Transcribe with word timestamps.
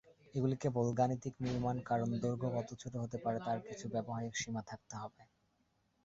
এগুলি 0.35 0.55
কেবল 0.63 0.87
গাণিতিক 0.99 1.33
নির্মাণ 1.45 1.75
কারণ 1.89 2.09
দৈর্ঘ্য 2.15 2.49
কত 2.55 2.69
ছোট 2.81 2.93
হতে 3.03 3.17
পারে 3.23 3.37
তার 3.41 3.59
কিছু 3.67 3.85
ব্যবহারিক 3.93 4.33
সীমা 4.37 4.61
থাকতে 4.69 4.93
হবে। 5.01 5.21